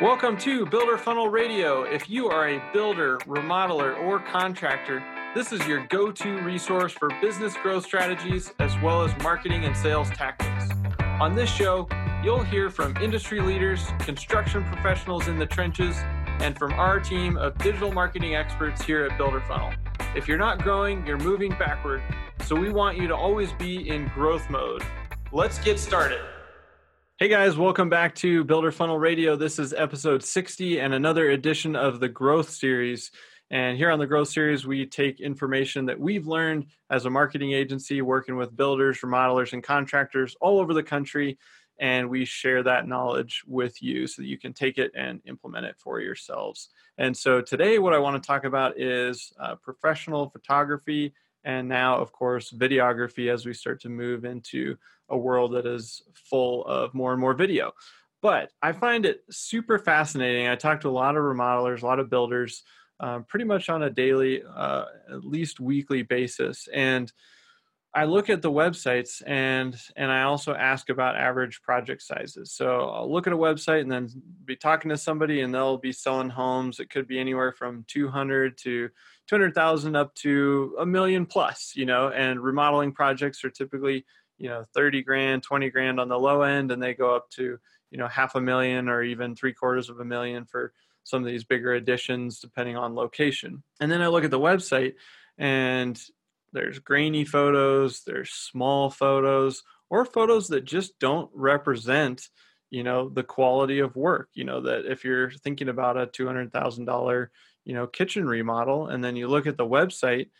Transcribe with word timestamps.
Welcome 0.00 0.38
to 0.38 0.64
Builder 0.64 0.96
Funnel 0.96 1.28
Radio. 1.28 1.82
If 1.82 2.08
you 2.08 2.28
are 2.28 2.48
a 2.48 2.72
builder, 2.72 3.18
remodeler, 3.26 4.00
or 4.00 4.18
contractor, 4.18 5.04
this 5.34 5.52
is 5.52 5.66
your 5.66 5.86
go 5.88 6.10
to 6.10 6.40
resource 6.40 6.94
for 6.94 7.10
business 7.20 7.54
growth 7.62 7.84
strategies 7.84 8.54
as 8.60 8.72
well 8.80 9.02
as 9.02 9.14
marketing 9.22 9.66
and 9.66 9.76
sales 9.76 10.08
tactics. 10.08 10.70
On 11.20 11.34
this 11.34 11.50
show, 11.50 11.86
you'll 12.24 12.42
hear 12.42 12.70
from 12.70 12.96
industry 12.96 13.40
leaders, 13.40 13.88
construction 13.98 14.64
professionals 14.64 15.28
in 15.28 15.38
the 15.38 15.44
trenches, 15.44 15.98
and 16.38 16.58
from 16.58 16.72
our 16.72 16.98
team 16.98 17.36
of 17.36 17.58
digital 17.58 17.92
marketing 17.92 18.34
experts 18.34 18.80
here 18.80 19.04
at 19.04 19.18
Builder 19.18 19.42
Funnel. 19.42 19.74
If 20.16 20.26
you're 20.26 20.38
not 20.38 20.62
growing, 20.62 21.06
you're 21.06 21.18
moving 21.18 21.50
backward, 21.50 22.02
so 22.46 22.56
we 22.56 22.72
want 22.72 22.96
you 22.96 23.06
to 23.06 23.14
always 23.14 23.52
be 23.52 23.90
in 23.90 24.08
growth 24.14 24.48
mode. 24.48 24.82
Let's 25.30 25.58
get 25.58 25.78
started. 25.78 26.22
Hey 27.20 27.28
guys, 27.28 27.58
welcome 27.58 27.90
back 27.90 28.14
to 28.14 28.44
Builder 28.44 28.72
Funnel 28.72 28.98
Radio. 28.98 29.36
This 29.36 29.58
is 29.58 29.74
episode 29.74 30.24
60 30.24 30.80
and 30.80 30.94
another 30.94 31.28
edition 31.28 31.76
of 31.76 32.00
the 32.00 32.08
Growth 32.08 32.48
Series. 32.48 33.10
And 33.50 33.76
here 33.76 33.90
on 33.90 33.98
the 33.98 34.06
Growth 34.06 34.28
Series, 34.28 34.66
we 34.66 34.86
take 34.86 35.20
information 35.20 35.84
that 35.84 36.00
we've 36.00 36.26
learned 36.26 36.68
as 36.88 37.04
a 37.04 37.10
marketing 37.10 37.52
agency 37.52 38.00
working 38.00 38.36
with 38.36 38.56
builders, 38.56 39.00
remodelers, 39.02 39.52
and 39.52 39.62
contractors 39.62 40.34
all 40.40 40.60
over 40.60 40.72
the 40.72 40.82
country. 40.82 41.38
And 41.78 42.08
we 42.08 42.24
share 42.24 42.62
that 42.62 42.88
knowledge 42.88 43.42
with 43.46 43.82
you 43.82 44.06
so 44.06 44.22
that 44.22 44.28
you 44.28 44.38
can 44.38 44.54
take 44.54 44.78
it 44.78 44.90
and 44.96 45.20
implement 45.26 45.66
it 45.66 45.76
for 45.76 46.00
yourselves. 46.00 46.70
And 46.96 47.14
so 47.14 47.42
today, 47.42 47.78
what 47.78 47.92
I 47.92 47.98
want 47.98 48.22
to 48.22 48.26
talk 48.26 48.44
about 48.44 48.80
is 48.80 49.30
uh, 49.38 49.56
professional 49.56 50.30
photography 50.30 51.12
and 51.44 51.68
now, 51.68 51.96
of 51.98 52.12
course, 52.12 52.50
videography 52.50 53.32
as 53.32 53.46
we 53.46 53.54
start 53.54 53.80
to 53.82 53.88
move 53.88 54.24
into 54.24 54.76
a 55.08 55.16
world 55.16 55.52
that 55.52 55.66
is 55.66 56.02
full 56.14 56.64
of 56.66 56.94
more 56.94 57.12
and 57.12 57.20
more 57.20 57.34
video. 57.34 57.72
But 58.22 58.50
I 58.62 58.72
find 58.72 59.06
it 59.06 59.22
super 59.30 59.78
fascinating. 59.78 60.46
I 60.46 60.56
talk 60.56 60.82
to 60.82 60.88
a 60.88 60.90
lot 60.90 61.16
of 61.16 61.22
remodelers, 61.22 61.82
a 61.82 61.86
lot 61.86 61.98
of 61.98 62.10
builders, 62.10 62.62
um, 63.00 63.24
pretty 63.24 63.46
much 63.46 63.68
on 63.70 63.82
a 63.82 63.90
daily, 63.90 64.42
uh, 64.42 64.84
at 65.10 65.24
least 65.24 65.58
weekly 65.58 66.02
basis. 66.02 66.68
And 66.72 67.10
I 67.92 68.04
look 68.04 68.30
at 68.30 68.40
the 68.40 68.50
websites 68.50 69.20
and 69.26 69.76
and 69.96 70.12
I 70.12 70.22
also 70.22 70.54
ask 70.54 70.90
about 70.90 71.16
average 71.16 71.60
project 71.62 72.02
sizes. 72.02 72.52
So 72.52 72.88
I'll 72.88 73.10
look 73.10 73.26
at 73.26 73.32
a 73.32 73.36
website 73.36 73.80
and 73.80 73.90
then 73.90 74.08
be 74.44 74.54
talking 74.54 74.90
to 74.90 74.96
somebody 74.96 75.40
and 75.40 75.52
they'll 75.52 75.76
be 75.76 75.92
selling 75.92 76.30
homes. 76.30 76.78
It 76.78 76.90
could 76.90 77.08
be 77.08 77.18
anywhere 77.18 77.52
from 77.52 77.84
200 77.88 78.56
to 78.58 78.90
200,000 79.26 79.96
up 79.96 80.14
to 80.16 80.76
a 80.78 80.86
million 80.86 81.26
plus, 81.26 81.72
you 81.74 81.84
know, 81.84 82.10
and 82.10 82.40
remodeling 82.40 82.92
projects 82.92 83.44
are 83.44 83.50
typically, 83.50 84.04
you 84.38 84.48
know, 84.48 84.64
30 84.74 85.02
grand, 85.02 85.42
20 85.42 85.70
grand 85.70 85.98
on 85.98 86.08
the 86.08 86.18
low 86.18 86.42
end, 86.42 86.70
and 86.70 86.82
they 86.82 86.94
go 86.94 87.14
up 87.14 87.28
to, 87.30 87.58
you 87.90 87.98
know, 87.98 88.08
half 88.08 88.36
a 88.36 88.40
million 88.40 88.88
or 88.88 89.02
even 89.02 89.34
three 89.34 89.52
quarters 89.52 89.88
of 89.90 89.98
a 89.98 90.04
million 90.04 90.44
for 90.44 90.72
some 91.04 91.22
of 91.22 91.26
these 91.26 91.44
bigger 91.44 91.74
additions, 91.74 92.38
depending 92.38 92.76
on 92.76 92.94
location. 92.94 93.62
And 93.80 93.90
then 93.90 94.00
I 94.02 94.08
look 94.08 94.24
at 94.24 94.30
the 94.30 94.38
website 94.38 94.94
and 95.38 96.00
there's 96.52 96.78
grainy 96.78 97.24
photos, 97.24 98.02
there's 98.06 98.30
small 98.30 98.90
photos, 98.90 99.62
or 99.88 100.04
photos 100.04 100.48
that 100.48 100.64
just 100.64 100.98
don't 100.98 101.30
represent 101.34 102.28
you 102.70 102.84
know 102.84 103.08
the 103.08 103.24
quality 103.24 103.80
of 103.80 103.96
work. 103.96 104.28
You 104.34 104.44
know 104.44 104.60
that 104.62 104.86
if 104.86 105.04
you're 105.04 105.30
thinking 105.30 105.68
about 105.68 105.96
a 105.96 106.06
$200000 106.06 107.28
you 107.64 107.74
know 107.74 107.86
kitchen 107.86 108.26
remodel 108.26 108.86
and 108.86 109.04
then 109.04 109.16
you 109.16 109.28
look 109.28 109.46
at 109.46 109.56
the 109.56 109.66
website 109.66 110.30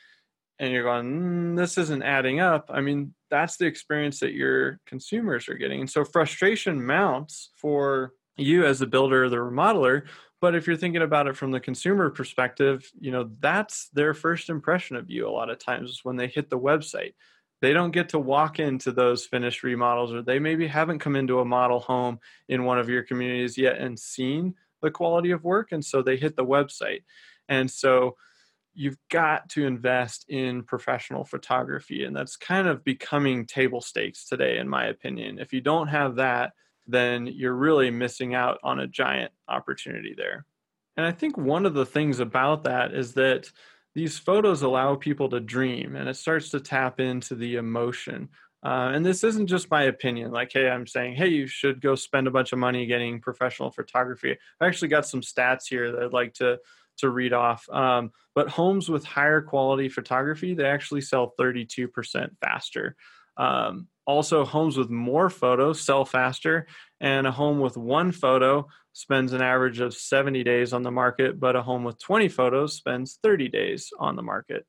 and 0.58 0.72
you're 0.72 0.84
going 0.84 1.06
mm, 1.06 1.56
this 1.56 1.76
isn't 1.76 2.02
adding 2.02 2.40
up 2.40 2.70
i 2.72 2.80
mean 2.80 3.14
that's 3.30 3.56
the 3.56 3.66
experience 3.66 4.20
that 4.20 4.34
your 4.34 4.80
consumers 4.86 5.48
are 5.48 5.54
getting. 5.54 5.80
And 5.80 5.90
so 5.90 6.04
frustration 6.04 6.84
mounts 6.84 7.50
for 7.56 8.12
you 8.36 8.66
as 8.66 8.80
the 8.80 8.86
builder 8.86 9.24
or 9.24 9.28
the 9.28 9.36
remodeler 9.36 10.02
but 10.40 10.54
if 10.54 10.66
you're 10.66 10.76
thinking 10.76 11.02
about 11.02 11.26
it 11.26 11.36
from 11.36 11.50
the 11.50 11.60
consumer 11.60 12.10
perspective 12.10 12.90
you 12.98 13.10
know 13.10 13.30
that's 13.40 13.88
their 13.90 14.14
first 14.14 14.48
impression 14.48 14.96
of 14.96 15.10
you 15.10 15.28
a 15.28 15.30
lot 15.30 15.50
of 15.50 15.58
times 15.58 16.00
when 16.02 16.16
they 16.16 16.26
hit 16.26 16.50
the 16.50 16.58
website. 16.58 17.14
They 17.60 17.72
don't 17.74 17.90
get 17.90 18.08
to 18.10 18.18
walk 18.18 18.58
into 18.58 18.90
those 18.90 19.26
finished 19.26 19.62
remodels 19.62 20.12
or 20.12 20.22
they 20.22 20.38
maybe 20.38 20.66
haven't 20.66 21.00
come 21.00 21.14
into 21.14 21.40
a 21.40 21.44
model 21.44 21.80
home 21.80 22.18
in 22.48 22.64
one 22.64 22.78
of 22.78 22.88
your 22.88 23.02
communities 23.02 23.58
yet 23.58 23.76
and 23.78 23.98
seen 23.98 24.54
the 24.80 24.90
quality 24.90 25.30
of 25.30 25.44
work 25.44 25.72
and 25.72 25.84
so 25.84 26.02
they 26.02 26.16
hit 26.16 26.36
the 26.36 26.44
website. 26.44 27.02
And 27.48 27.70
so 27.70 28.16
you've 28.72 28.96
got 29.10 29.48
to 29.50 29.66
invest 29.66 30.24
in 30.28 30.62
professional 30.62 31.24
photography 31.24 32.04
and 32.04 32.16
that's 32.16 32.36
kind 32.36 32.66
of 32.66 32.82
becoming 32.82 33.44
table 33.44 33.82
stakes 33.82 34.26
today 34.26 34.56
in 34.58 34.68
my 34.68 34.86
opinion. 34.86 35.38
If 35.38 35.52
you 35.52 35.60
don't 35.60 35.88
have 35.88 36.16
that 36.16 36.52
then 36.90 37.26
you're 37.26 37.54
really 37.54 37.90
missing 37.90 38.34
out 38.34 38.58
on 38.62 38.80
a 38.80 38.86
giant 38.86 39.32
opportunity 39.48 40.14
there 40.16 40.44
and 40.96 41.06
i 41.06 41.12
think 41.12 41.36
one 41.36 41.66
of 41.66 41.74
the 41.74 41.86
things 41.86 42.20
about 42.20 42.64
that 42.64 42.94
is 42.94 43.14
that 43.14 43.50
these 43.94 44.18
photos 44.18 44.62
allow 44.62 44.94
people 44.94 45.28
to 45.28 45.40
dream 45.40 45.96
and 45.96 46.08
it 46.08 46.16
starts 46.16 46.50
to 46.50 46.60
tap 46.60 47.00
into 47.00 47.34
the 47.34 47.56
emotion 47.56 48.28
uh, 48.62 48.92
and 48.94 49.04
this 49.04 49.24
isn't 49.24 49.46
just 49.46 49.70
my 49.70 49.84
opinion. 49.84 50.32
Like, 50.32 50.52
hey, 50.52 50.68
I'm 50.68 50.86
saying, 50.86 51.14
hey, 51.14 51.28
you 51.28 51.46
should 51.46 51.80
go 51.80 51.94
spend 51.94 52.26
a 52.26 52.30
bunch 52.30 52.52
of 52.52 52.58
money 52.58 52.84
getting 52.84 53.20
professional 53.20 53.70
photography. 53.70 54.36
I 54.60 54.66
actually 54.66 54.88
got 54.88 55.06
some 55.06 55.22
stats 55.22 55.66
here 55.66 55.92
that 55.92 56.02
I'd 56.02 56.12
like 56.12 56.34
to 56.34 56.58
to 56.98 57.08
read 57.08 57.32
off. 57.32 57.68
Um, 57.70 58.12
but 58.34 58.48
homes 58.48 58.88
with 58.90 59.04
higher 59.04 59.40
quality 59.40 59.88
photography, 59.88 60.54
they 60.54 60.66
actually 60.66 61.00
sell 61.00 61.34
32% 61.38 62.30
faster. 62.42 62.94
Um, 63.38 63.88
also, 64.10 64.44
homes 64.44 64.76
with 64.76 64.90
more 64.90 65.30
photos 65.30 65.80
sell 65.80 66.04
faster, 66.04 66.66
and 67.00 67.26
a 67.26 67.32
home 67.32 67.60
with 67.60 67.76
one 67.76 68.12
photo 68.12 68.66
spends 68.92 69.32
an 69.32 69.40
average 69.40 69.80
of 69.80 69.94
70 69.94 70.42
days 70.44 70.72
on 70.72 70.82
the 70.82 70.90
market, 70.90 71.38
but 71.38 71.56
a 71.56 71.62
home 71.62 71.84
with 71.84 71.98
20 71.98 72.28
photos 72.28 72.74
spends 72.74 73.18
30 73.22 73.48
days 73.48 73.90
on 73.98 74.16
the 74.16 74.22
market. 74.22 74.66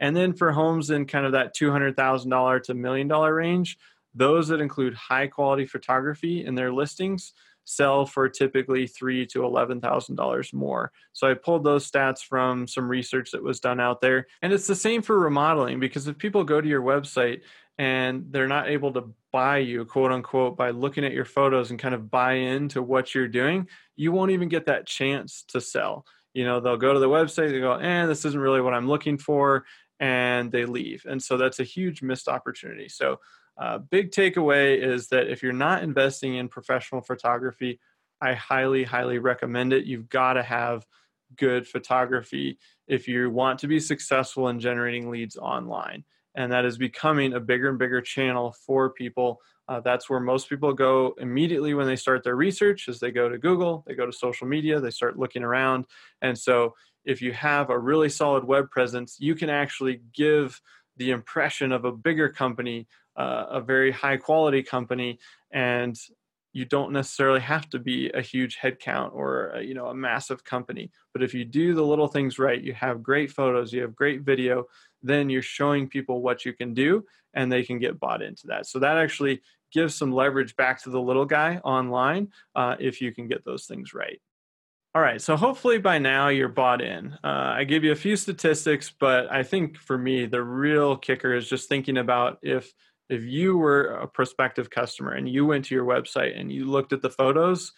And 0.00 0.16
then 0.16 0.32
for 0.32 0.50
homes 0.50 0.90
in 0.90 1.06
kind 1.06 1.26
of 1.26 1.32
that 1.32 1.54
$200,000 1.54 2.62
to 2.64 2.74
million 2.74 3.08
dollar 3.08 3.34
range, 3.34 3.76
those 4.14 4.48
that 4.48 4.60
include 4.60 4.94
high 4.94 5.28
quality 5.28 5.66
photography 5.66 6.44
in 6.44 6.54
their 6.54 6.72
listings 6.72 7.32
sell 7.64 8.06
for 8.06 8.28
typically 8.28 8.86
three 8.86 9.26
to 9.26 9.44
eleven 9.44 9.80
thousand 9.80 10.16
dollars 10.16 10.52
more. 10.52 10.92
So 11.12 11.30
I 11.30 11.34
pulled 11.34 11.64
those 11.64 11.90
stats 11.90 12.22
from 12.22 12.66
some 12.66 12.88
research 12.88 13.30
that 13.32 13.42
was 13.42 13.60
done 13.60 13.80
out 13.80 14.00
there, 14.00 14.26
and 14.42 14.52
it's 14.52 14.66
the 14.66 14.74
same 14.74 15.02
for 15.02 15.18
remodeling 15.18 15.80
because 15.80 16.08
if 16.08 16.18
people 16.18 16.44
go 16.44 16.60
to 16.60 16.68
your 16.68 16.82
website 16.82 17.42
and 17.78 18.26
they're 18.30 18.48
not 18.48 18.68
able 18.68 18.92
to 18.92 19.14
buy 19.32 19.58
you, 19.58 19.84
quote 19.84 20.12
unquote, 20.12 20.56
by 20.56 20.70
looking 20.70 21.04
at 21.04 21.12
your 21.12 21.24
photos 21.24 21.70
and 21.70 21.78
kind 21.78 21.94
of 21.94 22.10
buy 22.10 22.34
into 22.34 22.82
what 22.82 23.14
you're 23.14 23.28
doing, 23.28 23.68
you 23.96 24.12
won't 24.12 24.32
even 24.32 24.48
get 24.48 24.66
that 24.66 24.86
chance 24.86 25.44
to 25.48 25.60
sell. 25.60 26.04
You 26.34 26.44
know, 26.44 26.60
they'll 26.60 26.76
go 26.76 26.92
to 26.92 27.00
the 27.00 27.08
website, 27.08 27.50
they 27.50 27.60
go, 27.60 27.72
"Eh, 27.74 28.06
this 28.06 28.24
isn't 28.24 28.40
really 28.40 28.60
what 28.60 28.74
I'm 28.74 28.88
looking 28.88 29.18
for," 29.18 29.64
and 29.98 30.50
they 30.50 30.64
leave. 30.64 31.04
And 31.08 31.22
so 31.22 31.36
that's 31.36 31.60
a 31.60 31.64
huge 31.64 32.02
missed 32.02 32.28
opportunity. 32.28 32.88
So, 32.88 33.20
uh, 33.60 33.78
big 33.78 34.10
takeaway 34.10 34.82
is 34.82 35.08
that 35.08 35.28
if 35.28 35.42
you're 35.42 35.52
not 35.52 35.82
investing 35.82 36.36
in 36.36 36.48
professional 36.48 37.02
photography, 37.02 37.78
I 38.20 38.32
highly, 38.32 38.84
highly 38.84 39.18
recommend 39.18 39.72
it. 39.74 39.84
You've 39.84 40.08
got 40.08 40.34
to 40.34 40.42
have 40.42 40.86
good 41.36 41.68
photography 41.68 42.58
if 42.88 43.06
you 43.06 43.30
want 43.30 43.58
to 43.60 43.68
be 43.68 43.78
successful 43.78 44.48
in 44.48 44.60
generating 44.60 45.10
leads 45.10 45.36
online. 45.36 46.04
And 46.34 46.50
that 46.52 46.64
is 46.64 46.78
becoming 46.78 47.34
a 47.34 47.40
bigger 47.40 47.68
and 47.68 47.78
bigger 47.78 48.00
channel 48.00 48.54
for 48.66 48.90
people. 48.90 49.40
Uh, 49.68 49.80
that's 49.80 50.08
where 50.08 50.20
most 50.20 50.48
people 50.48 50.72
go 50.72 51.14
immediately 51.18 51.74
when 51.74 51.86
they 51.86 51.96
start 51.96 52.24
their 52.24 52.36
research 52.36 52.88
as 52.88 52.98
they 52.98 53.10
go 53.10 53.28
to 53.28 53.38
Google, 53.38 53.84
they 53.86 53.94
go 53.94 54.06
to 54.06 54.12
social 54.12 54.46
media, 54.46 54.80
they 54.80 54.90
start 54.90 55.18
looking 55.18 55.44
around. 55.44 55.86
And 56.22 56.36
so 56.36 56.74
if 57.04 57.20
you 57.20 57.32
have 57.32 57.70
a 57.70 57.78
really 57.78 58.08
solid 58.08 58.44
web 58.44 58.70
presence, 58.70 59.16
you 59.20 59.34
can 59.34 59.50
actually 59.50 60.00
give 60.14 60.60
the 60.96 61.10
impression 61.10 61.72
of 61.72 61.84
a 61.84 61.92
bigger 61.92 62.28
company, 62.28 62.86
uh, 63.20 63.58
a 63.58 63.60
very 63.60 63.92
high 63.92 64.16
quality 64.16 64.62
company, 64.62 65.18
and 65.50 65.94
you 66.52 66.64
don't 66.64 66.92
necessarily 66.92 67.40
have 67.40 67.68
to 67.70 67.78
be 67.78 68.10
a 68.10 68.22
huge 68.22 68.58
headcount 68.58 69.10
or 69.14 69.50
a, 69.50 69.62
you 69.62 69.74
know 69.74 69.86
a 69.86 69.94
massive 69.94 70.40
company. 70.44 70.90
But 71.12 71.22
if 71.22 71.34
you 71.34 71.44
do 71.44 71.74
the 71.74 71.84
little 71.84 72.08
things 72.08 72.38
right, 72.38 72.60
you 72.68 72.74
have 72.74 73.02
great 73.02 73.30
photos, 73.30 73.72
you 73.72 73.82
have 73.82 73.94
great 73.94 74.22
video, 74.22 74.64
then 75.02 75.30
you're 75.30 75.42
showing 75.58 75.88
people 75.88 76.22
what 76.22 76.44
you 76.44 76.52
can 76.52 76.74
do, 76.74 77.04
and 77.34 77.50
they 77.50 77.62
can 77.62 77.78
get 77.78 78.00
bought 78.00 78.22
into 78.22 78.46
that. 78.48 78.66
So 78.66 78.78
that 78.78 78.96
actually 78.96 79.42
gives 79.72 79.94
some 79.94 80.12
leverage 80.12 80.56
back 80.56 80.82
to 80.82 80.90
the 80.90 81.00
little 81.00 81.26
guy 81.26 81.58
online 81.58 82.28
uh, 82.54 82.76
if 82.80 83.00
you 83.00 83.12
can 83.14 83.28
get 83.28 83.44
those 83.44 83.66
things 83.66 83.94
right. 83.94 84.20
All 84.92 85.02
right, 85.02 85.22
so 85.22 85.36
hopefully 85.36 85.78
by 85.78 85.98
now 85.98 86.28
you're 86.28 86.48
bought 86.48 86.82
in. 86.82 87.12
Uh, 87.22 87.54
I 87.58 87.62
give 87.62 87.84
you 87.84 87.92
a 87.92 88.02
few 88.06 88.16
statistics, 88.16 88.92
but 88.98 89.30
I 89.30 89.44
think 89.44 89.78
for 89.78 89.96
me 89.96 90.26
the 90.26 90.42
real 90.42 90.96
kicker 90.96 91.32
is 91.32 91.48
just 91.48 91.68
thinking 91.68 91.96
about 91.96 92.38
if 92.42 92.72
if 93.10 93.24
you 93.24 93.58
were 93.58 93.86
a 93.86 94.06
prospective 94.06 94.70
customer 94.70 95.12
and 95.12 95.28
you 95.28 95.44
went 95.44 95.64
to 95.66 95.74
your 95.74 95.84
website 95.84 96.38
and 96.38 96.52
you 96.52 96.64
looked 96.64 96.92
at 96.92 97.02
the 97.02 97.10
photos, 97.10 97.72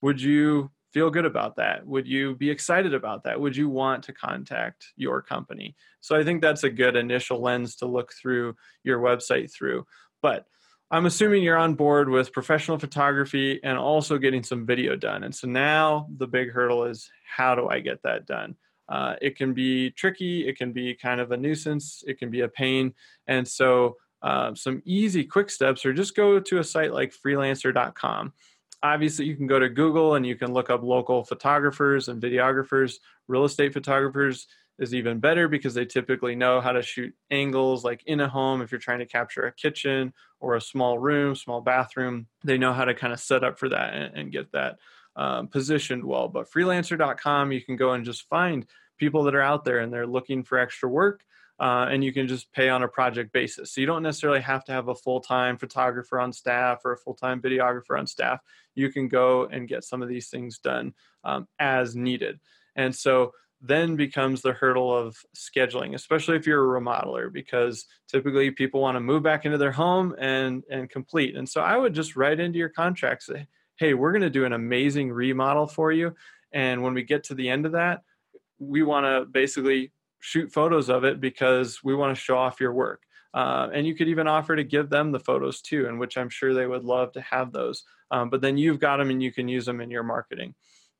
would 0.00 0.20
you 0.20 0.70
feel 0.92 1.10
good 1.10 1.26
about 1.26 1.56
that? 1.56 1.86
Would 1.86 2.08
you 2.08 2.34
be 2.34 2.50
excited 2.50 2.94
about 2.94 3.24
that? 3.24 3.38
Would 3.38 3.54
you 3.54 3.68
want 3.68 4.04
to 4.04 4.12
contact 4.14 4.86
your 4.96 5.20
company? 5.20 5.76
So 6.00 6.16
I 6.16 6.24
think 6.24 6.40
that's 6.40 6.64
a 6.64 6.70
good 6.70 6.96
initial 6.96 7.42
lens 7.42 7.76
to 7.76 7.86
look 7.86 8.12
through 8.14 8.56
your 8.82 8.98
website 8.98 9.52
through. 9.52 9.86
But 10.22 10.46
I'm 10.90 11.04
assuming 11.04 11.42
you're 11.42 11.58
on 11.58 11.74
board 11.74 12.08
with 12.08 12.32
professional 12.32 12.78
photography 12.78 13.60
and 13.62 13.76
also 13.76 14.16
getting 14.16 14.42
some 14.42 14.64
video 14.64 14.96
done. 14.96 15.22
And 15.22 15.34
so 15.34 15.46
now 15.46 16.08
the 16.16 16.26
big 16.26 16.50
hurdle 16.50 16.84
is 16.84 17.10
how 17.26 17.54
do 17.54 17.68
I 17.68 17.80
get 17.80 18.02
that 18.04 18.26
done? 18.26 18.56
Uh, 18.88 19.16
it 19.20 19.36
can 19.36 19.52
be 19.52 19.90
tricky, 19.90 20.48
it 20.48 20.56
can 20.56 20.72
be 20.72 20.94
kind 20.94 21.20
of 21.20 21.30
a 21.30 21.36
nuisance, 21.36 22.02
it 22.06 22.18
can 22.18 22.30
be 22.30 22.40
a 22.40 22.48
pain. 22.48 22.94
And 23.26 23.46
so 23.46 23.96
uh, 24.22 24.54
some 24.54 24.82
easy 24.84 25.24
quick 25.24 25.50
steps 25.50 25.84
are 25.86 25.92
just 25.92 26.16
go 26.16 26.40
to 26.40 26.58
a 26.58 26.64
site 26.64 26.92
like 26.92 27.14
freelancer.com. 27.14 28.32
Obviously, 28.82 29.24
you 29.24 29.36
can 29.36 29.46
go 29.46 29.58
to 29.58 29.68
Google 29.68 30.14
and 30.14 30.26
you 30.26 30.36
can 30.36 30.52
look 30.52 30.70
up 30.70 30.82
local 30.82 31.24
photographers 31.24 32.08
and 32.08 32.22
videographers, 32.22 32.96
real 33.26 33.44
estate 33.44 33.72
photographers 33.72 34.46
is 34.78 34.94
even 34.94 35.18
better 35.18 35.48
because 35.48 35.74
they 35.74 35.84
typically 35.84 36.36
know 36.36 36.60
how 36.60 36.72
to 36.72 36.82
shoot 36.82 37.12
angles 37.30 37.84
like 37.84 38.02
in 38.06 38.20
a 38.20 38.28
home 38.28 38.62
if 38.62 38.70
you're 38.70 38.78
trying 38.78 39.00
to 39.00 39.06
capture 39.06 39.42
a 39.42 39.52
kitchen 39.52 40.12
or 40.40 40.54
a 40.54 40.60
small 40.60 40.98
room 40.98 41.34
small 41.34 41.60
bathroom 41.60 42.26
they 42.44 42.58
know 42.58 42.72
how 42.72 42.84
to 42.84 42.94
kind 42.94 43.12
of 43.12 43.20
set 43.20 43.44
up 43.44 43.58
for 43.58 43.68
that 43.68 43.94
and, 43.94 44.16
and 44.16 44.32
get 44.32 44.50
that 44.52 44.78
um, 45.16 45.48
positioned 45.48 46.04
well 46.04 46.28
but 46.28 46.50
freelancer.com 46.50 47.52
you 47.52 47.60
can 47.60 47.76
go 47.76 47.92
and 47.92 48.04
just 48.04 48.28
find 48.28 48.66
people 48.98 49.24
that 49.24 49.34
are 49.34 49.42
out 49.42 49.64
there 49.64 49.80
and 49.80 49.92
they're 49.92 50.06
looking 50.06 50.42
for 50.42 50.58
extra 50.58 50.88
work 50.88 51.22
uh, 51.60 51.86
and 51.90 52.04
you 52.04 52.12
can 52.12 52.28
just 52.28 52.52
pay 52.52 52.68
on 52.68 52.82
a 52.82 52.88
project 52.88 53.32
basis. 53.32 53.72
So 53.72 53.80
you 53.80 53.86
don't 53.86 54.02
necessarily 54.02 54.40
have 54.40 54.64
to 54.66 54.72
have 54.72 54.88
a 54.88 54.94
full-time 54.94 55.56
photographer 55.56 56.20
on 56.20 56.32
staff 56.32 56.82
or 56.84 56.92
a 56.92 56.98
full-time 56.98 57.40
videographer 57.40 57.98
on 57.98 58.06
staff. 58.06 58.40
You 58.74 58.90
can 58.90 59.08
go 59.08 59.46
and 59.46 59.68
get 59.68 59.84
some 59.84 60.02
of 60.02 60.08
these 60.08 60.28
things 60.28 60.58
done 60.58 60.94
um, 61.24 61.48
as 61.58 61.96
needed. 61.96 62.38
And 62.76 62.94
so 62.94 63.32
then 63.60 63.96
becomes 63.96 64.40
the 64.40 64.52
hurdle 64.52 64.96
of 64.96 65.16
scheduling, 65.36 65.94
especially 65.94 66.36
if 66.36 66.46
you're 66.46 66.76
a 66.76 66.80
remodeler, 66.80 67.32
because 67.32 67.86
typically 68.06 68.52
people 68.52 68.80
want 68.80 68.94
to 68.94 69.00
move 69.00 69.24
back 69.24 69.44
into 69.44 69.58
their 69.58 69.72
home 69.72 70.14
and 70.18 70.62
and 70.70 70.88
complete. 70.88 71.36
And 71.36 71.48
so 71.48 71.60
I 71.60 71.76
would 71.76 71.92
just 71.92 72.14
write 72.14 72.38
into 72.38 72.58
your 72.58 72.68
contract 72.68 73.24
say, 73.24 73.48
hey, 73.76 73.94
we're 73.94 74.12
going 74.12 74.22
to 74.22 74.30
do 74.30 74.44
an 74.44 74.52
amazing 74.52 75.10
remodel 75.10 75.66
for 75.66 75.90
you, 75.90 76.14
and 76.52 76.82
when 76.84 76.94
we 76.94 77.02
get 77.02 77.24
to 77.24 77.34
the 77.34 77.48
end 77.48 77.66
of 77.66 77.72
that, 77.72 78.02
we 78.60 78.84
want 78.84 79.06
to 79.06 79.24
basically 79.30 79.90
shoot 80.20 80.52
photos 80.52 80.88
of 80.88 81.04
it 81.04 81.20
because 81.20 81.82
we 81.82 81.94
want 81.94 82.14
to 82.14 82.20
show 82.20 82.36
off 82.36 82.60
your 82.60 82.72
work. 82.72 83.02
Uh, 83.34 83.68
and 83.72 83.86
you 83.86 83.94
could 83.94 84.08
even 84.08 84.26
offer 84.26 84.56
to 84.56 84.64
give 84.64 84.88
them 84.88 85.12
the 85.12 85.20
photos 85.20 85.60
too, 85.60 85.86
in 85.86 85.98
which 85.98 86.16
I'm 86.16 86.30
sure 86.30 86.54
they 86.54 86.66
would 86.66 86.84
love 86.84 87.12
to 87.12 87.20
have 87.20 87.52
those. 87.52 87.84
Um, 88.10 88.30
but 88.30 88.40
then 88.40 88.56
you've 88.56 88.80
got 88.80 88.96
them 88.96 89.10
and 89.10 89.22
you 89.22 89.32
can 89.32 89.48
use 89.48 89.66
them 89.66 89.80
in 89.80 89.90
your 89.90 90.02
marketing. 90.02 90.54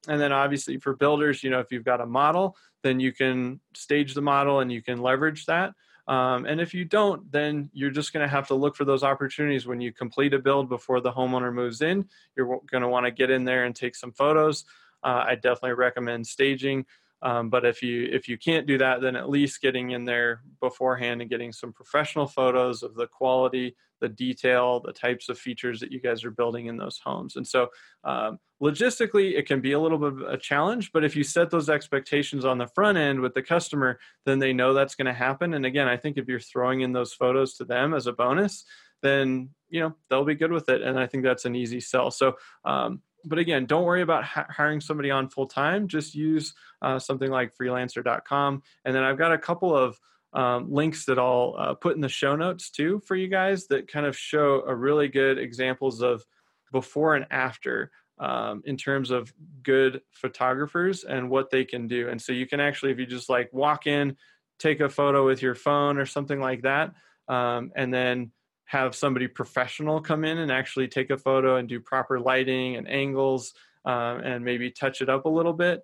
And 0.07 0.21
then 0.21 0.33
obviously 0.33 0.79
for 0.79 0.95
builders, 0.95 1.43
you 1.43 1.51
know, 1.51 1.61
if 1.61 1.73
you've 1.73 1.85
got 1.85 2.01
a 2.01 2.07
model, 2.07 2.57
then 2.83 3.01
you 3.01 3.13
can 3.13 3.61
stage 3.75 4.15
the 4.15 4.23
model 4.23 4.61
and 4.61 4.71
you 4.71 4.83
can 4.83 5.01
leverage 5.01 5.47
that. 5.47 5.73
Um, 6.07 6.47
and 6.47 6.61
if 6.61 6.73
you 6.73 6.87
don't, 6.87 7.31
then 7.31 7.69
you're 7.75 7.91
just 7.91 8.15
going 8.15 8.25
to 8.25 8.31
have 8.31 8.49
to 8.49 8.55
look 8.55 8.77
for 8.77 8.87
those 8.87 9.03
opportunities 9.03 9.67
when 9.67 9.81
you 9.81 9.93
complete 9.93 10.33
a 10.33 10.39
build 10.39 10.69
before 10.69 11.01
the 11.01 11.13
homeowner 11.13 11.53
moves 11.53 11.83
in. 11.83 12.09
You're 12.35 12.61
going 12.71 12.83
to 12.83 12.89
want 12.89 13.05
to 13.05 13.11
get 13.11 13.31
in 13.31 13.45
there 13.45 13.65
and 13.65 13.77
take 13.77 13.95
some 13.95 14.13
photos. 14.13 14.65
Uh, 15.03 15.25
I 15.27 15.35
definitely 15.35 15.73
recommend 15.73 16.27
staging. 16.27 16.87
Um, 17.23 17.51
but 17.51 17.65
if 17.65 17.83
you 17.83 18.09
if 18.13 18.29
you 18.29 18.39
can't 18.39 18.67
do 18.67 18.79
that, 18.79 19.01
then 19.01 19.17
at 19.17 19.29
least 19.29 19.61
getting 19.61 19.91
in 19.91 20.05
there 20.05 20.43
beforehand 20.61 21.21
and 21.21 21.31
getting 21.31 21.53
some 21.53 21.73
professional 21.73 22.27
photos 22.27 22.83
of 22.83 22.95
the 22.95 23.09
quality, 23.09 23.75
the 24.01 24.09
detail, 24.09 24.81
the 24.81 24.93
types 24.93 25.29
of 25.29 25.39
features 25.39 25.81
that 25.81 25.91
you 25.91 26.01
guys 26.01 26.25
are 26.25 26.31
building 26.31 26.67
in 26.67 26.77
those 26.77 27.01
homes. 27.05 27.35
And 27.35 27.47
so, 27.47 27.69
um, 28.05 28.39
logistically, 28.63 29.37
it 29.37 29.47
can 29.47 29.61
be 29.61 29.73
a 29.73 29.81
little 29.81 29.99
bit 29.99 30.13
of 30.13 30.21
a 30.33 30.39
challenge. 30.39 30.93
But 30.93 31.05
if 31.05 31.17
you 31.17 31.25
set 31.25 31.51
those 31.51 31.69
expectations 31.69 32.45
on 32.45 32.59
the 32.59 32.69
front 32.69 32.99
end 32.99 33.21
with 33.21 33.35
the 33.35 33.43
customer, 33.43 33.99
then 34.25 34.39
they 34.39 34.53
know 34.53 34.73
that's 34.73 34.95
going 34.95 35.07
to 35.07 35.13
happen. 35.13 35.55
And 35.55 35.67
again, 35.67 35.89
I 35.89 35.97
think 35.97 36.19
if 36.19 36.29
you're 36.29 36.39
throwing 36.39 36.83
in 36.83 36.93
those 36.93 37.13
photos 37.13 37.55
to 37.55 37.65
them 37.65 37.95
as 37.95 38.07
a 38.07 38.13
bonus, 38.13 38.65
then 39.03 39.51
you 39.69 39.81
know 39.81 39.95
they'll 40.09 40.25
be 40.25 40.35
good 40.35 40.53
with 40.53 40.69
it. 40.69 40.83
And 40.83 40.99
I 40.99 41.07
think 41.07 41.25
that's 41.25 41.45
an 41.45 41.57
easy 41.57 41.81
sell. 41.81 42.11
So. 42.13 42.37
Um, 42.65 43.03
but 43.25 43.39
again, 43.39 43.67
don't 43.67 43.85
worry 43.85 44.03
about 44.03 44.25
hiring 44.25 44.81
somebody 44.81 45.11
on 45.11 45.29
full 45.29 45.47
time. 45.47 45.89
Just 45.89 46.15
use 46.15 46.55
uh, 46.83 46.99
something 46.99 47.31
like 47.31 47.53
freelancer.com. 47.61 48.63
And 48.85 48.95
then 48.95 49.03
I've 49.03 49.19
got 49.19 49.33
a 49.33 49.39
couple 49.39 49.77
of 49.77 49.99
um, 50.33 50.73
links 50.73 51.05
that 51.07 51.19
I'll 51.19 51.55
uh, 51.59 51.75
put 51.75 51.95
in 51.95 52.01
the 52.01 52.09
show 52.09 52.37
notes 52.37 52.71
too 52.71 53.01
for 53.07 53.17
you 53.17 53.29
guys 53.29 53.67
that 53.69 53.89
kind 53.89 54.07
of 54.07 54.17
show 54.17 54.63
a 54.67 54.75
really 54.75 55.09
good 55.09 55.39
examples 55.39 56.03
of 56.03 56.25
before 56.71 57.17
and 57.17 57.27
after 57.31 57.91
um, 58.19 58.63
in 58.67 58.77
terms 58.77 59.11
of 59.11 59.33
good 59.63 60.03
photographers 60.13 61.05
and 61.05 61.31
what 61.31 61.51
they 61.51 61.65
can 61.65 61.87
do. 61.87 62.09
And 62.09 62.21
so 62.21 62.33
you 62.33 62.47
can 62.47 62.61
actually, 62.61 62.93
if 62.93 62.99
you 62.99 63.07
just 63.07 63.31
like 63.31 63.49
walk 63.53 63.87
in, 63.87 64.17
take 64.59 64.81
a 64.81 64.89
photo 64.89 65.25
with 65.25 65.41
your 65.41 65.55
phone 65.55 65.99
or 65.99 66.07
something 66.07 66.41
like 66.41 66.63
that, 66.63 66.93
um, 67.29 67.71
and 67.77 67.93
then 67.93 68.33
have 68.69 68.95
somebody 68.95 69.27
professional 69.27 69.99
come 69.99 70.27
in 70.27 70.37
and 70.37 70.53
actually 70.53 70.87
take 70.89 71.09
a 71.09 71.17
photo 71.17 71.57
and 71.57 71.71
do 71.71 71.81
proper 71.81 72.21
lighting 72.21 72.77
and 72.77 72.87
angles 72.87 73.55
um, 73.87 74.21
and 74.21 74.45
maybe 74.45 74.71
touch 74.71 75.01
it 75.01 75.09
up 75.09 75.25
a 75.25 75.29
little 75.29 75.55
bit, 75.55 75.83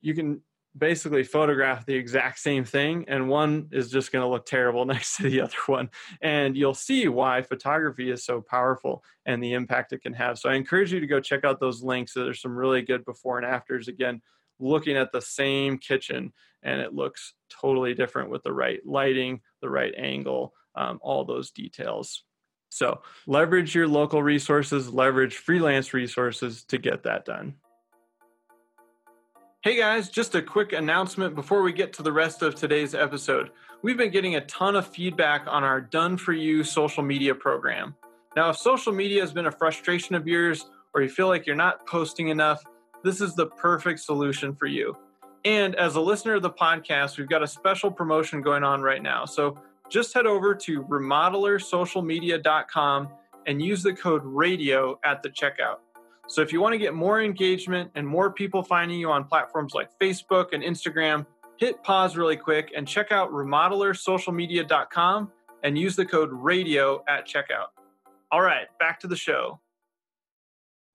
you 0.00 0.14
can 0.14 0.40
basically 0.76 1.22
photograph 1.22 1.86
the 1.86 1.94
exact 1.94 2.40
same 2.40 2.64
thing 2.64 3.04
and 3.06 3.28
one 3.28 3.68
is 3.70 3.88
just 3.88 4.10
going 4.10 4.24
to 4.24 4.28
look 4.28 4.44
terrible 4.44 4.84
next 4.94 5.16
to 5.16 5.22
the 5.22 5.40
other 5.40 5.54
one. 5.66 5.88
And 6.22 6.56
you'll 6.56 6.74
see 6.74 7.06
why 7.06 7.40
photography 7.42 8.10
is 8.10 8.24
so 8.24 8.40
powerful 8.40 9.04
and 9.24 9.40
the 9.40 9.52
impact 9.52 9.92
it 9.92 10.02
can 10.02 10.14
have. 10.14 10.36
So 10.36 10.48
i 10.48 10.54
encourage 10.54 10.92
you 10.92 10.98
to 10.98 11.06
go 11.06 11.20
check 11.20 11.44
out 11.44 11.60
those 11.60 11.84
links. 11.84 12.14
There's 12.14 12.42
some 12.42 12.56
really 12.56 12.82
good 12.82 13.04
before 13.04 13.38
and 13.38 13.46
afters. 13.46 13.86
Again 13.86 14.20
looking 14.58 14.96
at 14.96 15.12
the 15.12 15.22
same 15.22 15.78
kitchen 15.78 16.32
and 16.64 16.80
it 16.80 16.94
looks 16.94 17.34
totally 17.48 17.94
different 17.94 18.30
with 18.30 18.42
the 18.42 18.52
right 18.52 18.80
lighting 18.84 19.40
the 19.60 19.70
right 19.70 19.94
angle 19.96 20.52
um, 20.74 20.98
all 21.02 21.24
those 21.24 21.50
details. 21.50 22.24
So 22.70 23.02
leverage 23.26 23.74
your 23.74 23.86
local 23.86 24.22
resources, 24.22 24.92
leverage 24.92 25.36
freelance 25.36 25.94
resources 25.94 26.64
to 26.64 26.78
get 26.78 27.04
that 27.04 27.24
done. 27.24 27.54
Hey 29.62 29.78
guys, 29.78 30.10
just 30.10 30.34
a 30.34 30.42
quick 30.42 30.72
announcement 30.72 31.34
before 31.34 31.62
we 31.62 31.72
get 31.72 31.92
to 31.94 32.02
the 32.02 32.12
rest 32.12 32.42
of 32.42 32.54
today's 32.54 32.94
episode. 32.94 33.50
We've 33.82 33.96
been 33.96 34.10
getting 34.10 34.34
a 34.34 34.44
ton 34.46 34.76
of 34.76 34.86
feedback 34.86 35.44
on 35.46 35.64
our 35.64 35.80
Done 35.80 36.16
For 36.16 36.32
You 36.32 36.64
social 36.64 37.02
media 37.02 37.34
program. 37.34 37.94
Now, 38.36 38.50
if 38.50 38.56
social 38.56 38.92
media 38.92 39.20
has 39.20 39.32
been 39.32 39.46
a 39.46 39.52
frustration 39.52 40.16
of 40.16 40.26
yours 40.26 40.66
or 40.94 41.02
you 41.02 41.08
feel 41.08 41.28
like 41.28 41.46
you're 41.46 41.56
not 41.56 41.86
posting 41.86 42.28
enough, 42.28 42.62
this 43.04 43.20
is 43.20 43.34
the 43.34 43.46
perfect 43.46 44.00
solution 44.00 44.54
for 44.54 44.66
you. 44.66 44.96
And 45.44 45.74
as 45.76 45.94
a 45.94 46.00
listener 46.00 46.34
of 46.34 46.42
the 46.42 46.50
podcast, 46.50 47.18
we've 47.18 47.28
got 47.28 47.42
a 47.42 47.46
special 47.46 47.90
promotion 47.90 48.42
going 48.42 48.64
on 48.64 48.82
right 48.82 49.02
now. 49.02 49.24
So 49.26 49.56
just 49.90 50.14
head 50.14 50.26
over 50.26 50.54
to 50.54 50.82
remodelersocialmedia.com 50.84 53.08
and 53.46 53.62
use 53.62 53.82
the 53.82 53.92
code 53.92 54.22
radio 54.24 54.98
at 55.04 55.22
the 55.22 55.30
checkout. 55.30 55.76
So 56.26 56.40
if 56.40 56.52
you 56.52 56.60
want 56.60 56.72
to 56.72 56.78
get 56.78 56.94
more 56.94 57.20
engagement 57.20 57.90
and 57.94 58.06
more 58.06 58.32
people 58.32 58.62
finding 58.62 58.98
you 58.98 59.10
on 59.10 59.24
platforms 59.24 59.74
like 59.74 59.90
Facebook 60.00 60.52
and 60.52 60.62
Instagram, 60.62 61.26
hit 61.58 61.82
pause 61.82 62.16
really 62.16 62.36
quick 62.36 62.72
and 62.74 62.88
check 62.88 63.12
out 63.12 63.30
remodelersocialmedia.com 63.30 65.30
and 65.62 65.78
use 65.78 65.96
the 65.96 66.06
code 66.06 66.30
radio 66.32 67.04
at 67.08 67.26
checkout. 67.26 67.68
All 68.32 68.40
right, 68.40 68.66
back 68.78 68.98
to 69.00 69.06
the 69.06 69.16
show. 69.16 69.60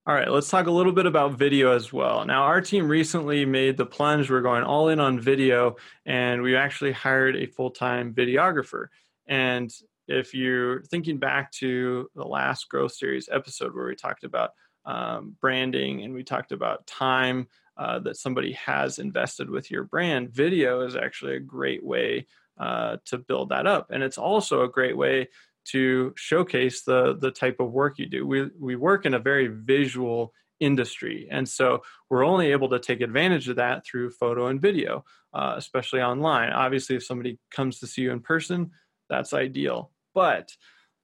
All 0.06 0.14
right, 0.14 0.30
let's 0.30 0.48
talk 0.48 0.66
a 0.66 0.70
little 0.70 0.92
bit 0.92 1.04
about 1.04 1.34
video 1.34 1.72
as 1.72 1.92
well. 1.92 2.24
Now, 2.24 2.44
our 2.44 2.62
team 2.62 2.88
recently 2.88 3.44
made 3.44 3.76
the 3.76 3.84
plunge. 3.84 4.30
We're 4.30 4.40
going 4.40 4.64
all 4.64 4.88
in 4.88 4.98
on 4.98 5.20
video, 5.20 5.76
and 6.06 6.40
we 6.40 6.56
actually 6.56 6.92
hired 6.92 7.36
a 7.36 7.44
full 7.44 7.70
time 7.70 8.14
videographer. 8.14 8.86
And 9.26 9.70
if 10.08 10.32
you're 10.32 10.82
thinking 10.84 11.18
back 11.18 11.52
to 11.52 12.08
the 12.14 12.24
last 12.24 12.70
Growth 12.70 12.94
Series 12.94 13.28
episode 13.30 13.74
where 13.74 13.86
we 13.86 13.94
talked 13.94 14.24
about 14.24 14.52
um, 14.86 15.36
branding 15.38 16.02
and 16.02 16.14
we 16.14 16.24
talked 16.24 16.52
about 16.52 16.86
time 16.86 17.46
uh, 17.76 17.98
that 17.98 18.16
somebody 18.16 18.52
has 18.52 18.98
invested 18.98 19.50
with 19.50 19.70
your 19.70 19.84
brand, 19.84 20.30
video 20.30 20.80
is 20.80 20.96
actually 20.96 21.36
a 21.36 21.40
great 21.40 21.84
way 21.84 22.26
uh, 22.58 22.96
to 23.04 23.18
build 23.18 23.50
that 23.50 23.66
up. 23.66 23.90
And 23.90 24.02
it's 24.02 24.18
also 24.18 24.62
a 24.62 24.70
great 24.70 24.96
way 24.96 25.28
to 25.66 26.12
showcase 26.16 26.82
the 26.82 27.16
the 27.20 27.30
type 27.30 27.56
of 27.60 27.72
work 27.72 27.98
you 27.98 28.06
do. 28.06 28.26
We 28.26 28.50
we 28.58 28.76
work 28.76 29.06
in 29.06 29.14
a 29.14 29.18
very 29.18 29.48
visual 29.48 30.32
industry, 30.58 31.28
and 31.30 31.48
so 31.48 31.82
we're 32.08 32.24
only 32.24 32.52
able 32.52 32.68
to 32.70 32.78
take 32.78 33.00
advantage 33.00 33.48
of 33.48 33.56
that 33.56 33.84
through 33.84 34.10
photo 34.10 34.48
and 34.48 34.60
video, 34.60 35.04
uh, 35.32 35.54
especially 35.56 36.02
online. 36.02 36.50
Obviously, 36.50 36.96
if 36.96 37.04
somebody 37.04 37.38
comes 37.50 37.80
to 37.80 37.86
see 37.86 38.02
you 38.02 38.12
in 38.12 38.20
person, 38.20 38.70
that's 39.08 39.32
ideal. 39.32 39.90
But 40.14 40.50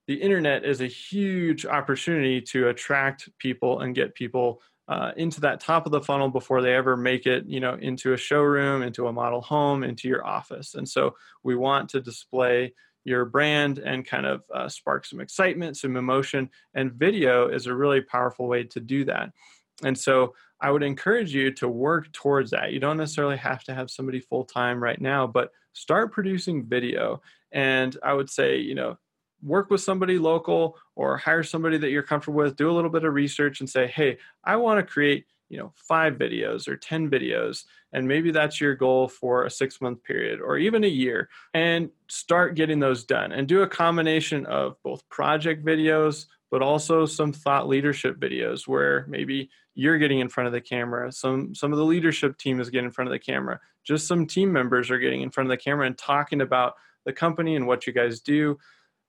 the 0.06 0.14
internet 0.14 0.64
is 0.64 0.80
a 0.80 0.86
huge 0.86 1.66
opportunity 1.66 2.40
to 2.40 2.68
attract 2.68 3.28
people 3.38 3.80
and 3.80 3.94
get 3.94 4.14
people 4.14 4.62
uh, 4.88 5.10
into 5.16 5.40
that 5.40 5.60
top 5.60 5.84
of 5.84 5.92
the 5.92 6.00
funnel 6.00 6.28
before 6.28 6.62
they 6.62 6.74
ever 6.74 6.96
make 6.96 7.26
it 7.26 7.44
you 7.46 7.58
know 7.58 7.74
into 7.74 8.12
a 8.12 8.16
showroom 8.16 8.82
into 8.82 9.08
a 9.08 9.12
model 9.12 9.40
home 9.40 9.82
into 9.82 10.06
your 10.06 10.24
office 10.24 10.74
and 10.74 10.88
so 10.88 11.16
we 11.42 11.56
want 11.56 11.88
to 11.88 12.00
display 12.00 12.72
your 13.06 13.24
brand 13.24 13.78
and 13.78 14.04
kind 14.04 14.26
of 14.26 14.42
uh, 14.52 14.68
spark 14.68 15.06
some 15.06 15.20
excitement, 15.20 15.76
some 15.76 15.96
emotion. 15.96 16.50
And 16.74 16.92
video 16.92 17.48
is 17.48 17.66
a 17.66 17.74
really 17.74 18.00
powerful 18.00 18.48
way 18.48 18.64
to 18.64 18.80
do 18.80 19.04
that. 19.04 19.30
And 19.84 19.96
so 19.96 20.34
I 20.60 20.72
would 20.72 20.82
encourage 20.82 21.32
you 21.32 21.52
to 21.52 21.68
work 21.68 22.12
towards 22.12 22.50
that. 22.50 22.72
You 22.72 22.80
don't 22.80 22.96
necessarily 22.96 23.36
have 23.36 23.62
to 23.64 23.74
have 23.74 23.92
somebody 23.92 24.18
full 24.18 24.44
time 24.44 24.82
right 24.82 25.00
now, 25.00 25.24
but 25.24 25.52
start 25.72 26.12
producing 26.12 26.66
video. 26.66 27.22
And 27.52 27.96
I 28.02 28.12
would 28.12 28.28
say, 28.28 28.56
you 28.58 28.74
know, 28.74 28.98
work 29.40 29.70
with 29.70 29.82
somebody 29.82 30.18
local 30.18 30.76
or 30.96 31.16
hire 31.16 31.44
somebody 31.44 31.78
that 31.78 31.90
you're 31.90 32.02
comfortable 32.02 32.38
with 32.38 32.56
do 32.56 32.70
a 32.70 32.72
little 32.72 32.90
bit 32.90 33.04
of 33.04 33.12
research 33.12 33.60
and 33.60 33.68
say 33.68 33.86
hey 33.86 34.16
i 34.44 34.56
want 34.56 34.78
to 34.78 34.92
create 34.92 35.26
you 35.48 35.58
know 35.58 35.72
five 35.76 36.14
videos 36.14 36.66
or 36.68 36.76
10 36.76 37.10
videos 37.10 37.64
and 37.92 38.06
maybe 38.06 38.30
that's 38.30 38.60
your 38.60 38.74
goal 38.74 39.08
for 39.08 39.44
a 39.44 39.50
six 39.50 39.80
month 39.80 40.02
period 40.02 40.40
or 40.40 40.58
even 40.58 40.84
a 40.84 40.88
year 40.88 41.28
and 41.54 41.90
start 42.08 42.54
getting 42.54 42.80
those 42.80 43.04
done 43.04 43.32
and 43.32 43.46
do 43.46 43.62
a 43.62 43.68
combination 43.68 44.44
of 44.46 44.76
both 44.82 45.08
project 45.08 45.64
videos 45.64 46.26
but 46.50 46.62
also 46.62 47.06
some 47.06 47.32
thought 47.32 47.68
leadership 47.68 48.18
videos 48.18 48.66
where 48.66 49.04
maybe 49.08 49.48
you're 49.74 49.98
getting 49.98 50.20
in 50.20 50.28
front 50.28 50.46
of 50.46 50.52
the 50.52 50.60
camera 50.60 51.12
some 51.12 51.54
some 51.54 51.72
of 51.72 51.78
the 51.78 51.84
leadership 51.84 52.36
team 52.38 52.60
is 52.60 52.70
getting 52.70 52.86
in 52.86 52.92
front 52.92 53.08
of 53.08 53.12
the 53.12 53.18
camera 53.18 53.60
just 53.86 54.08
some 54.08 54.26
team 54.26 54.52
members 54.52 54.90
are 54.90 54.98
getting 54.98 55.22
in 55.22 55.30
front 55.30 55.46
of 55.46 55.50
the 55.50 55.62
camera 55.62 55.86
and 55.86 55.96
talking 55.96 56.40
about 56.40 56.74
the 57.06 57.12
company 57.12 57.56
and 57.56 57.66
what 57.66 57.86
you 57.86 57.92
guys 57.94 58.20
do. 58.20 58.58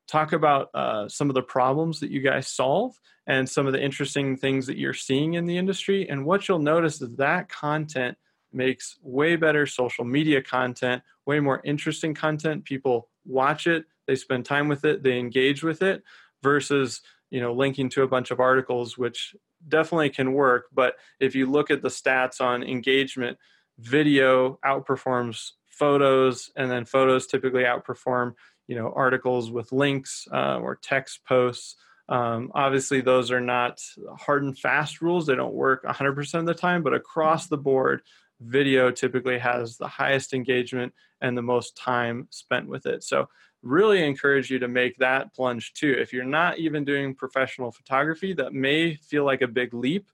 Talk 0.08 0.32
about 0.32 0.70
uh, 0.74 1.10
some 1.10 1.30
of 1.30 1.34
the 1.34 1.42
problems 1.42 2.00
that 2.00 2.12
you 2.12 2.22
guys 2.22 2.48
solve 2.48 2.98
and 3.28 3.48
some 3.48 3.68
of 3.68 3.74
the 3.74 3.84
interesting 3.84 4.38
things 4.38 4.66
that 4.68 4.78
you're 4.78 4.94
seeing 4.94 5.34
in 5.36 5.46
the 5.46 5.58
industry. 5.58 6.10
And 6.10 6.26
what 6.26 6.48
you'll 6.48 6.60
notice 6.60 7.02
is 7.02 7.16
that 7.18 7.50
content 7.50 8.18
makes 8.54 8.98
way 9.02 9.36
better 9.36 9.66
social 9.66 10.06
media 10.06 10.42
content, 10.42 11.04
way 11.26 11.40
more 11.40 11.62
interesting 11.66 12.14
content. 12.14 12.64
People 12.64 13.10
watch 13.26 13.68
it, 13.68 13.86
they 14.08 14.16
spend 14.16 14.46
time 14.46 14.70
with 14.70 14.86
it, 14.86 15.04
they 15.04 15.20
engage 15.20 15.62
with 15.62 15.82
it 15.82 16.04
versus 16.42 17.02
you 17.30 17.42
know 17.42 17.54
linking 17.54 17.90
to 17.90 18.04
a 18.04 18.08
bunch 18.08 18.32
of 18.32 18.40
articles 18.40 18.98
which 18.98 19.36
definitely 19.68 20.10
can 20.10 20.34
work 20.34 20.66
but 20.74 20.96
if 21.20 21.36
you 21.36 21.46
look 21.46 21.72
at 21.72 21.82
the 21.82 21.90
stats 21.90 22.40
on 22.40 22.64
engagement 22.64 23.38
video 23.80 24.60
outperforms 24.66 25.52
photos 25.66 26.52
and 26.56 26.70
then 26.72 26.86
photos 26.86 27.28
typically 27.28 27.64
outperform 27.64 28.34
you 28.68 28.76
know 28.76 28.94
articles 28.96 29.52
with 29.52 29.72
links 29.72 30.28
uh, 30.32 30.58
or 30.58 30.76
text 30.76 31.20
posts 31.28 31.76
um, 32.10 32.52
obviously 32.54 33.02
those 33.02 33.32
are 33.32 33.42
not 33.42 33.82
hard 34.18 34.44
and 34.44 34.58
fast 34.58 35.02
rules. 35.02 35.26
They 35.26 35.36
don't 35.36 35.54
work 35.54 35.84
100% 35.84 36.40
of 36.40 36.46
the 36.46 36.54
time 36.54 36.84
but 36.84 36.94
across 36.94 37.48
the 37.48 37.58
board 37.58 38.02
video 38.40 38.92
typically 38.92 39.40
has 39.40 39.78
the 39.78 39.88
highest 39.88 40.34
engagement 40.34 40.94
and 41.22 41.38
the 41.38 41.42
most 41.42 41.76
time 41.76 42.28
spent 42.30 42.68
with 42.68 42.86
it. 42.86 43.04
So 43.04 43.28
really 43.64 44.04
encourage 44.04 44.50
you 44.50 44.60
to 44.60 44.68
make 44.68 44.98
that 44.98 45.34
plunge 45.34 45.74
too. 45.74 45.96
If 45.98 46.14
you're 46.14 46.24
not 46.24 46.60
even 46.60 46.86
doing 46.86 47.16
professional 47.16 47.72
photography 47.72 48.34
that 48.34 48.54
may 48.54 48.96
feel 48.96 49.26
like 49.26 49.42
a 49.42 49.48
big 49.48 49.74
leap 49.74 50.10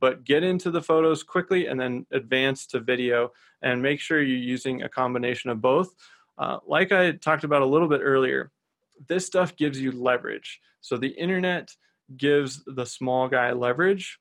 but 0.00 0.24
get 0.24 0.42
into 0.42 0.70
the 0.70 0.82
photos 0.82 1.22
quickly 1.22 1.66
and 1.66 1.80
then 1.80 2.06
advance 2.12 2.66
to 2.66 2.80
video 2.80 3.30
and 3.62 3.80
make 3.80 4.00
sure 4.00 4.20
you're 4.20 4.36
using 4.36 4.82
a 4.82 4.88
combination 4.88 5.50
of 5.50 5.60
both. 5.60 5.94
Uh, 6.36 6.58
like 6.66 6.92
I 6.92 7.12
talked 7.12 7.44
about 7.44 7.62
a 7.62 7.66
little 7.66 7.88
bit 7.88 8.00
earlier, 8.02 8.50
this 9.08 9.26
stuff 9.26 9.56
gives 9.56 9.80
you 9.80 9.92
leverage. 9.92 10.60
So 10.80 10.96
the 10.96 11.08
internet 11.08 11.70
gives 12.16 12.62
the 12.66 12.84
small 12.84 13.28
guy 13.28 13.52
leverage 13.52 14.18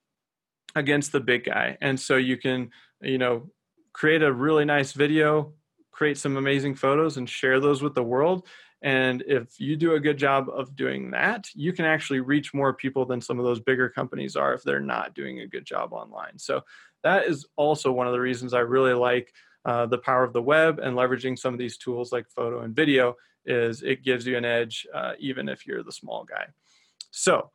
against 0.76 1.12
the 1.12 1.20
big 1.20 1.46
guy. 1.46 1.78
And 1.82 2.00
so 2.00 2.18
you 2.18 2.38
can, 2.38 2.72
you 3.02 3.18
know, 3.18 3.50
create 3.94 4.24
a 4.24 4.32
really 4.32 4.66
nice 4.66 4.94
video, 4.94 5.54
create 5.92 6.18
some 6.18 6.38
amazing 6.38 6.76
photos, 6.76 7.18
and 7.18 7.30
share 7.30 7.60
those 7.60 7.82
with 7.82 7.94
the 7.94 8.04
world. 8.04 8.48
And 8.82 9.24
if 9.28 9.60
you 9.60 9.78
do 9.78 9.94
a 9.94 10.00
good 10.00 10.18
job 10.18 10.50
of 10.50 10.76
doing 10.76 11.12
that, 11.12 11.48
you 11.54 11.72
can 11.72 11.86
actually 11.86 12.20
reach 12.20 12.54
more 12.54 12.74
people 12.74 13.06
than 13.06 13.22
some 13.22 13.40
of 13.40 13.46
those 13.46 13.62
bigger 13.62 13.88
companies 13.88 14.36
are 14.36 14.54
if 14.54 14.64
they're 14.64 14.82
not 14.82 15.14
doing 15.14 15.40
a 15.40 15.48
good 15.48 15.66
job 15.66 15.94
online. 15.94 16.38
So 16.38 16.64
that 17.04 17.26
is 17.26 17.46
also 17.56 17.92
one 17.92 18.08
of 18.08 18.14
the 18.14 18.20
reasons 18.20 18.54
I 18.54 18.60
really 18.60 18.94
like 18.94 19.34
uh, 19.64 19.86
the 19.86 19.98
power 19.98 20.24
of 20.24 20.34
the 20.34 20.42
web 20.42 20.80
and 20.80 20.98
leveraging 20.98 21.40
some 21.40 21.54
of 21.54 21.60
these 21.60 21.78
tools 21.78 22.12
like 22.12 22.30
photo 22.30 22.62
and 22.62 22.76
video 22.76 23.16
is 23.46 23.84
it 23.84 24.04
gives 24.04 24.26
you 24.26 24.38
an 24.38 24.46
edge 24.46 24.88
uh, 24.94 25.14
even 25.20 25.50
if 25.50 25.66
you're 25.66 25.84
the 25.84 25.92
small 25.92 26.24
guy. 26.24 26.46
So 27.12 27.52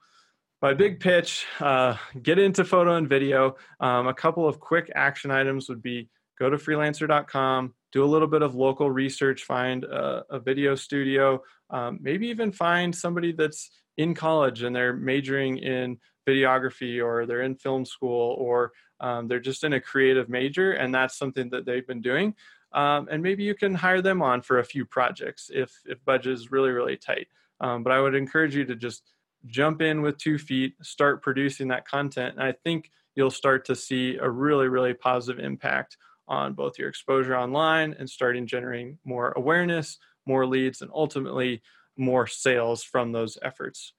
my 0.61 0.75
big 0.75 0.99
pitch, 0.99 1.47
uh, 1.61 1.97
get 2.21 2.39
into 2.39 2.65
photo 2.65 2.97
and 2.97 3.09
video. 3.09 3.57
Um, 3.81 4.09
a 4.09 4.15
couple 4.15 4.49
of 4.49 4.59
quick 4.59 4.91
action 4.95 5.31
items 5.31 5.69
would 5.69 5.83
be 5.83 6.09
go 6.39 6.51
to 6.51 6.57
freelancer.com, 6.57 7.75
do 7.93 8.05
a 8.05 8.07
little 8.07 8.29
bit 8.29 8.43
of 8.43 8.55
local 8.55 8.91
research, 8.91 9.45
find 9.45 9.85
a, 9.85 10.25
a 10.31 10.41
video 10.41 10.75
studio, 10.75 11.43
um, 11.71 11.99
maybe 12.01 12.29
even 12.29 12.53
find 12.53 12.95
somebody 12.95 13.33
that's 13.33 13.71
in 13.97 14.15
college 14.15 14.63
and 14.63 14.75
they're 14.75 14.95
majoring 14.95 15.59
in 15.59 15.99
videography 16.29 17.05
or 17.05 17.27
they're 17.27 17.43
in 17.43 17.57
film 17.57 17.85
school 17.85 18.37
or 18.39 18.73
um, 19.01 19.29
they're 19.29 19.41
just 19.41 19.65
in 19.65 19.73
a 19.73 19.81
creative 19.81 20.29
major 20.29 20.73
and 20.73 20.95
that's 20.95 21.17
something 21.17 21.49
that 21.51 21.65
they've 21.67 21.87
been 21.87 22.03
doing 22.03 22.35
um, 22.73 23.09
and 23.11 23.23
maybe 23.23 23.43
you 23.43 23.55
can 23.55 23.75
hire 23.75 24.03
them 24.03 24.23
on 24.23 24.43
for 24.43 24.59
a 24.59 24.65
few 24.65 24.85
projects 24.85 25.51
if 25.53 25.73
if 25.87 26.05
budget 26.05 26.33
is 26.33 26.51
really 26.51 26.71
really 26.71 26.97
tight. 26.97 27.29
Um, 27.61 27.83
but 27.83 27.93
i 27.93 28.01
would 28.01 28.15
encourage 28.15 28.55
you 28.55 28.65
to 28.65 28.77
just 28.77 29.03
jump 29.47 29.83
in 29.83 30.03
with 30.03 30.19
two 30.19 30.39
feet 30.39 30.75
start 30.83 31.23
producing 31.23 31.69
that 31.69 31.87
content 31.87 32.35
and 32.35 32.43
i 32.43 32.53
think 32.53 32.91
you'll 33.15 33.31
start 33.31 33.65
to 33.65 33.75
see 33.75 34.17
a 34.17 34.29
really 34.29 34.69
really 34.69 34.95
positive 34.95 35.45
impact 35.45 35.97
on 36.27 36.53
both 36.53 36.79
your 36.79 36.89
exposure 36.89 37.37
online 37.37 37.95
and 37.99 38.09
starting 38.09 38.47
generating 38.47 38.99
more 39.05 39.33
awareness 39.37 39.99
more 40.27 40.47
leads 40.47 40.83
and 40.83 40.91
ultimately 40.95 41.63
more 41.97 42.27
sales 42.27 42.83
from 42.83 43.13
those 43.13 43.39
efforts 43.43 43.95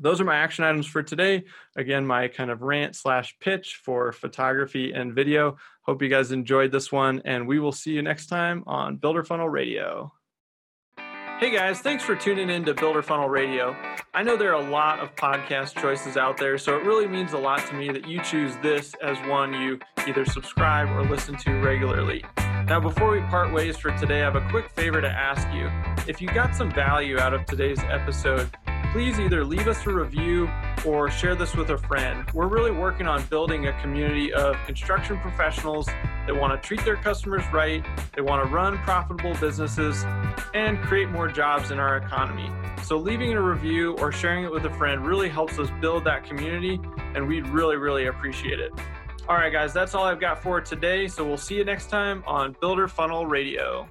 those 0.00 0.20
are 0.20 0.24
my 0.24 0.36
action 0.36 0.64
items 0.64 0.86
for 0.86 1.02
today. 1.02 1.44
Again, 1.76 2.06
my 2.06 2.28
kind 2.28 2.50
of 2.50 2.62
rant 2.62 2.96
slash 2.96 3.36
pitch 3.38 3.80
for 3.84 4.12
photography 4.12 4.92
and 4.92 5.14
video. 5.14 5.58
Hope 5.82 6.02
you 6.02 6.08
guys 6.08 6.32
enjoyed 6.32 6.72
this 6.72 6.90
one, 6.90 7.22
and 7.24 7.46
we 7.46 7.60
will 7.60 7.72
see 7.72 7.92
you 7.92 8.02
next 8.02 8.26
time 8.26 8.64
on 8.66 8.96
Builder 8.96 9.22
Funnel 9.22 9.48
Radio. 9.48 10.12
Hey 11.40 11.50
guys, 11.50 11.80
thanks 11.80 12.04
for 12.04 12.14
tuning 12.14 12.50
in 12.50 12.66
to 12.66 12.74
Builder 12.74 13.00
Funnel 13.00 13.30
Radio. 13.30 13.74
I 14.12 14.22
know 14.22 14.36
there 14.36 14.54
are 14.54 14.62
a 14.62 14.70
lot 14.70 14.98
of 15.00 15.16
podcast 15.16 15.80
choices 15.80 16.18
out 16.18 16.36
there, 16.36 16.58
so 16.58 16.76
it 16.76 16.84
really 16.84 17.06
means 17.06 17.32
a 17.32 17.38
lot 17.38 17.66
to 17.68 17.74
me 17.74 17.90
that 17.92 18.06
you 18.06 18.20
choose 18.22 18.56
this 18.62 18.92
as 19.02 19.16
one 19.26 19.54
you 19.54 19.78
either 20.06 20.26
subscribe 20.26 20.90
or 20.90 21.02
listen 21.02 21.38
to 21.38 21.52
regularly. 21.60 22.22
Now, 22.66 22.78
before 22.78 23.10
we 23.12 23.20
part 23.22 23.54
ways 23.54 23.78
for 23.78 23.90
today, 23.96 24.20
I 24.20 24.24
have 24.30 24.36
a 24.36 24.46
quick 24.50 24.68
favor 24.70 25.00
to 25.00 25.08
ask 25.08 25.48
you. 25.54 25.70
If 26.06 26.20
you 26.20 26.28
got 26.28 26.54
some 26.54 26.70
value 26.70 27.18
out 27.18 27.32
of 27.32 27.46
today's 27.46 27.80
episode, 27.84 28.50
please 28.92 29.20
either 29.20 29.44
leave 29.44 29.68
us 29.68 29.86
a 29.86 29.92
review 29.92 30.50
or 30.84 31.10
share 31.10 31.36
this 31.36 31.54
with 31.54 31.70
a 31.70 31.78
friend. 31.78 32.28
We're 32.34 32.48
really 32.48 32.72
working 32.72 33.06
on 33.06 33.22
building 33.26 33.68
a 33.68 33.80
community 33.80 34.32
of 34.32 34.56
construction 34.66 35.18
professionals 35.18 35.86
that 35.86 36.34
want 36.34 36.60
to 36.60 36.66
treat 36.66 36.84
their 36.84 36.96
customers 36.96 37.44
right, 37.52 37.84
they 38.16 38.22
want 38.22 38.44
to 38.44 38.52
run 38.52 38.78
profitable 38.78 39.34
businesses, 39.34 40.04
and 40.54 40.80
create 40.82 41.08
more 41.08 41.28
jobs 41.28 41.70
in 41.70 41.78
our 41.78 41.98
economy. 41.98 42.50
So, 42.82 42.96
leaving 42.96 43.32
a 43.32 43.40
review 43.40 43.96
or 43.98 44.10
sharing 44.10 44.44
it 44.44 44.50
with 44.50 44.64
a 44.64 44.70
friend 44.70 45.06
really 45.06 45.28
helps 45.28 45.58
us 45.58 45.68
build 45.80 46.04
that 46.04 46.24
community, 46.24 46.80
and 47.14 47.28
we'd 47.28 47.46
really, 47.48 47.76
really 47.76 48.06
appreciate 48.06 48.58
it. 48.58 48.72
All 49.28 49.36
right, 49.36 49.52
guys, 49.52 49.72
that's 49.72 49.94
all 49.94 50.04
I've 50.04 50.20
got 50.20 50.42
for 50.42 50.60
today. 50.60 51.06
So, 51.06 51.24
we'll 51.24 51.36
see 51.36 51.54
you 51.54 51.64
next 51.64 51.90
time 51.90 52.24
on 52.26 52.56
Builder 52.60 52.88
Funnel 52.88 53.26
Radio. 53.26 53.88